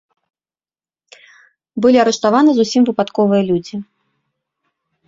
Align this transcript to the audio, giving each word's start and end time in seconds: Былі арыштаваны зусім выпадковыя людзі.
Былі 1.85 1.97
арыштаваны 2.05 2.51
зусім 2.61 2.81
выпадковыя 2.89 3.41
людзі. 3.53 3.75